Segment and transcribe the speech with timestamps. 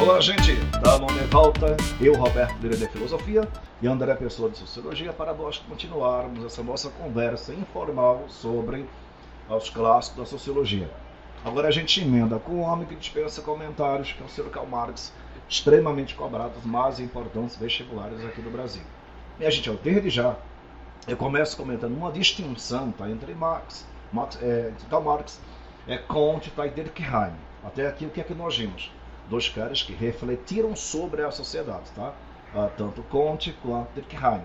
[0.00, 0.52] Olá, gente!
[0.52, 3.48] Estamos de volta, eu, Roberto de Filosofia
[3.82, 8.86] e André Pessoa de Sociologia, para nós continuarmos essa nossa conversa informal sobre
[9.50, 10.88] os clássicos da sociologia.
[11.44, 14.68] Agora a gente emenda com um homem que dispensa comentários, que é o Ciro Karl
[14.68, 15.12] Marx,
[15.48, 18.82] extremamente cobrado, os mais importantes vestibulares aqui do Brasil.
[19.36, 20.36] Minha gente, desde já,
[21.08, 25.40] eu começo comentando uma distinção tá, entre Marx, Marx é, Karl Marx,
[25.88, 27.34] é, Comte tá, e Durkheim.
[27.64, 28.92] Até aqui o que é que nós vimos?
[29.28, 32.14] Dois caras que refletiram sobre a sociedade, tá?
[32.54, 34.42] Ah, tanto Comte quanto Durkheim.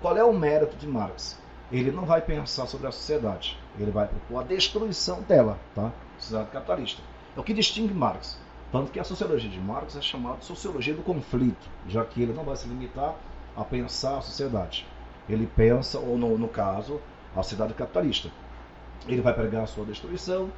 [0.00, 1.40] Qual é o mérito de Marx?
[1.72, 5.92] Ele não vai pensar sobre a sociedade, ele vai propor a destruição dela, tá?
[6.18, 7.02] Sociedade capitalista.
[7.36, 8.38] É o que distingue Marx.
[8.70, 12.32] Tanto que a sociologia de Marx é chamada de sociologia do conflito, já que ele
[12.32, 13.14] não vai se limitar
[13.56, 14.86] a pensar a sociedade.
[15.28, 17.00] Ele pensa, ou no, no caso,
[17.34, 18.30] a sociedade capitalista.
[19.06, 20.50] Ele vai pregar a sua destruição,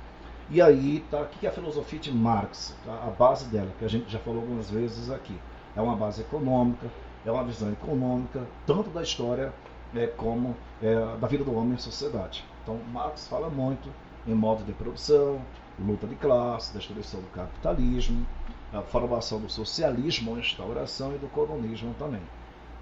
[0.50, 2.77] e aí, tá, o que é a filosofia de Marx?
[2.84, 2.92] Tá?
[2.92, 5.38] A base dela, que a gente já falou algumas vezes aqui.
[5.77, 6.88] É uma base econômica,
[7.25, 9.52] é uma visão econômica, tanto da história
[9.94, 12.44] é, como é, da vida do homem em sociedade.
[12.62, 13.88] Então, Marx fala muito
[14.27, 15.41] em modo de produção,
[15.78, 18.27] luta de classe, destruição do capitalismo,
[18.72, 22.22] a formação do socialismo, a instauração e do comunismo também.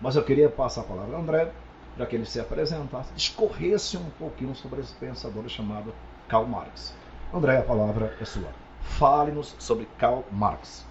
[0.00, 1.53] Mas eu queria passar a palavra a André,
[1.97, 5.93] para que ele se apresentasse, discorresse um pouquinho sobre esse pensador chamado
[6.28, 6.95] Karl Marx.
[7.33, 8.48] André, a palavra é sua.
[8.81, 10.87] Fale-nos sobre Karl Marx.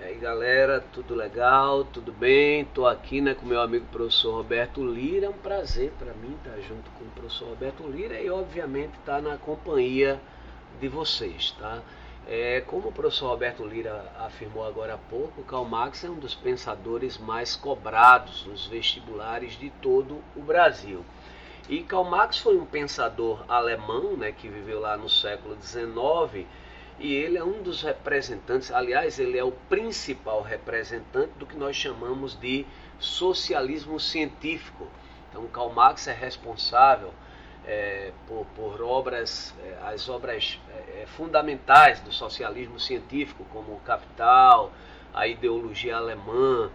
[0.00, 2.62] E aí galera, tudo legal, tudo bem?
[2.62, 5.26] Estou aqui né, com meu amigo professor Roberto Lira.
[5.26, 9.20] É um prazer para mim estar junto com o professor Roberto Lira e obviamente estar
[9.20, 10.18] na companhia
[10.80, 11.54] de vocês.
[11.60, 11.82] Tá?
[12.26, 16.34] É, como o professor Roberto Lira afirmou agora há pouco, Karl Marx é um dos
[16.34, 21.04] pensadores mais cobrados nos vestibulares de todo o Brasil.
[21.68, 26.46] E Karl Marx foi um pensador alemão, né, que viveu lá no século XIX,
[26.98, 31.74] e ele é um dos representantes, aliás, ele é o principal representante do que nós
[31.74, 32.66] chamamos de
[32.98, 34.86] socialismo científico.
[35.30, 37.12] Então, Karl Marx é responsável
[37.66, 43.80] é, por, por, obras, é, as obras é, é fundamentais do socialismo científico, como o
[43.80, 44.70] Capital,
[45.14, 46.70] a ideologia alemã,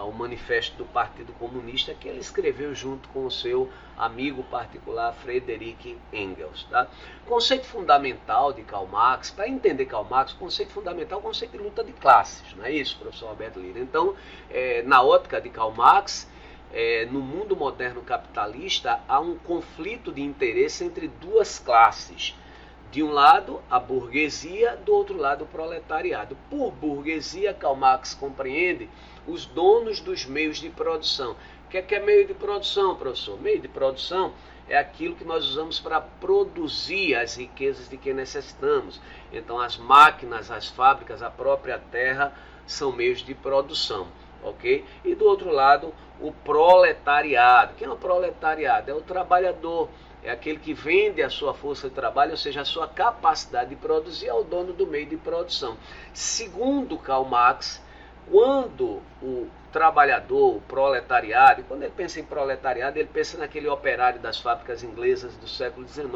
[0.00, 5.98] o manifesto do Partido Comunista que ele escreveu junto com o seu amigo particular Frederick
[6.12, 6.64] Engels.
[6.70, 6.88] Tá?
[7.26, 11.58] Conceito fundamental de Karl Marx, para entender Karl Marx, conceito fundamental é o conceito de
[11.58, 13.78] luta de classes, não é isso, professor Alberto Lira?
[13.80, 14.14] Então,
[14.50, 16.28] é, na ótica de Karl Marx,
[16.72, 22.34] é, no mundo moderno capitalista há um conflito de interesse entre duas classes.
[22.90, 26.36] De um lado, a burguesia, do outro lado, o proletariado.
[26.50, 28.88] Por burguesia, Karl Marx compreende
[29.26, 31.36] os donos dos meios de produção.
[31.66, 33.40] O que é, que é meio de produção, professor?
[33.40, 34.32] Meio de produção
[34.68, 39.00] é aquilo que nós usamos para produzir as riquezas de que necessitamos.
[39.32, 42.32] Então, as máquinas, as fábricas, a própria terra
[42.66, 44.08] são meios de produção,
[44.42, 44.84] ok?
[45.04, 47.74] E do outro lado, o proletariado.
[47.74, 48.90] Quem é o proletariado?
[48.90, 49.88] É o trabalhador,
[50.22, 53.76] é aquele que vende a sua força de trabalho, ou seja, a sua capacidade de
[53.76, 55.76] produzir ao dono do meio de produção.
[56.14, 57.82] Segundo Karl Marx,
[58.30, 64.38] quando o trabalhador, o proletariado, quando ele pensa em proletariado, ele pensa naquele operário das
[64.38, 66.10] fábricas inglesas do século XIX.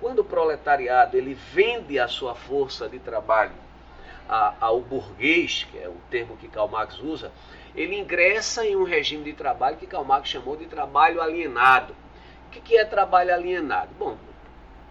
[0.00, 3.52] Quando o proletariado ele vende a sua força de trabalho
[4.28, 7.30] ao burguês, que é o termo que Karl Marx usa,
[7.74, 11.94] ele ingressa em um regime de trabalho que Karl Marx chamou de trabalho alienado.
[12.46, 13.90] O que é trabalho alienado?
[13.98, 14.16] Bom,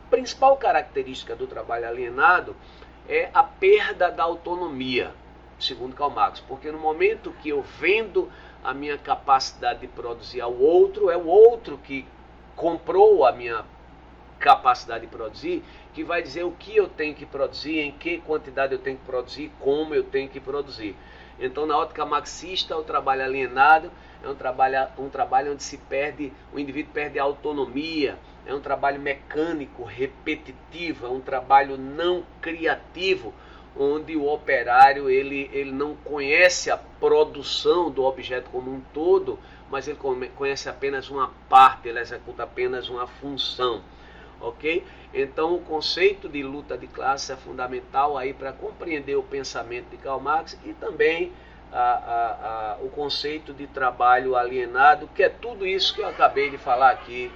[0.08, 2.56] a principal característica do trabalho alienado
[3.08, 5.14] é a perda da autonomia
[5.64, 8.32] segundo Karl Marx, porque no momento que eu vendo
[8.64, 12.06] a minha capacidade de produzir ao outro, é o outro que
[12.56, 13.66] comprou a minha
[14.40, 15.64] capacidade de produzir,
[15.94, 19.06] que vai dizer o que eu tenho que produzir, em que quantidade eu tenho que
[19.06, 20.96] produzir, como eu tenho que produzir.
[21.40, 23.92] Então, na ótica marxista, o trabalho alienado
[24.24, 28.60] é um trabalho, um trabalho onde se perde, o indivíduo perde a autonomia, é um
[28.60, 33.34] trabalho mecânico, repetitivo, é um trabalho não criativo,
[33.78, 39.40] onde o operário ele, ele não conhece a produção do objeto como um todo,
[39.70, 39.98] mas ele
[40.36, 43.82] conhece apenas uma parte, ele executa apenas uma função,
[44.42, 44.84] ok?
[45.14, 49.98] Então o conceito de luta de classe é fundamental aí para compreender o pensamento de
[49.98, 51.32] Karl Marx e também
[51.72, 56.50] a, a, a, o conceito de trabalho alienado, que é tudo isso que eu acabei
[56.50, 57.32] de falar aqui,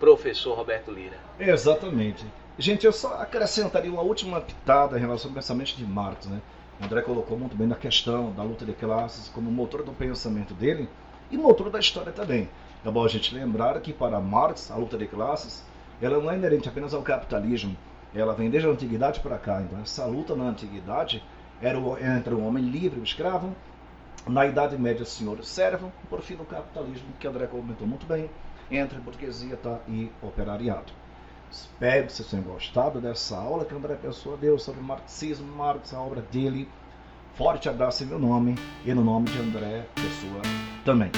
[0.00, 1.18] professor Roberto Lira.
[1.38, 2.24] Exatamente.
[2.58, 6.24] Gente, eu só acrescentaria uma última pitada em relação ao pensamento de Marx.
[6.24, 6.40] Né?
[6.80, 10.54] O André colocou muito bem na questão da luta de classes como motor do pensamento
[10.54, 10.88] dele
[11.30, 12.48] e motor da história também.
[12.82, 15.62] É bom a gente lembrar que para Marx a luta de classes
[16.00, 17.76] ela não é inerente apenas ao capitalismo,
[18.14, 19.60] ela vem desde a antiguidade para cá.
[19.60, 21.22] Então essa luta na antiguidade
[21.60, 23.54] era o, entre o homem livre e o escravo,
[24.26, 28.30] na Idade Média, senhor servo, por fim, no capitalismo, que André comentou muito bem,
[28.70, 30.92] entre burguesia tá, e operariado.
[31.50, 36.00] Espero que vocês tenham gostado dessa aula que André Pessoa deu sobre marxismo, Marx, a
[36.00, 36.68] obra dele.
[37.34, 38.54] Forte abraço em meu nome
[38.84, 40.42] e no nome de André Pessoa
[40.84, 41.10] também.